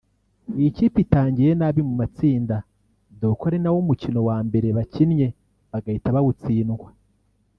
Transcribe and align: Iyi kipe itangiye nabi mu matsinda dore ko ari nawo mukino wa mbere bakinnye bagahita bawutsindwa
Iyi 0.57 0.69
kipe 0.77 0.97
itangiye 1.05 1.51
nabi 1.59 1.81
mu 1.87 1.93
matsinda 2.01 2.55
dore 3.19 3.35
ko 3.39 3.43
ari 3.49 3.57
nawo 3.61 3.79
mukino 3.89 4.19
wa 4.29 4.37
mbere 4.47 4.67
bakinnye 4.77 5.27
bagahita 5.71 6.15
bawutsindwa 6.15 6.89